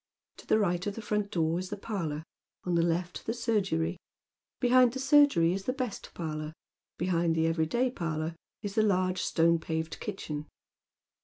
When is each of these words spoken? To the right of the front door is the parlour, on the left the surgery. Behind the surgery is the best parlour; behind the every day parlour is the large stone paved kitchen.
To 0.37 0.47
the 0.47 0.57
right 0.57 0.87
of 0.87 0.95
the 0.95 1.01
front 1.03 1.29
door 1.29 1.59
is 1.59 1.69
the 1.69 1.77
parlour, 1.77 2.23
on 2.63 2.73
the 2.73 2.81
left 2.81 3.27
the 3.27 3.35
surgery. 3.35 3.97
Behind 4.59 4.91
the 4.93 4.99
surgery 4.99 5.53
is 5.53 5.65
the 5.65 5.73
best 5.73 6.11
parlour; 6.15 6.53
behind 6.97 7.35
the 7.35 7.45
every 7.45 7.67
day 7.67 7.91
parlour 7.91 8.35
is 8.63 8.73
the 8.73 8.81
large 8.81 9.21
stone 9.21 9.59
paved 9.59 9.99
kitchen. 9.99 10.47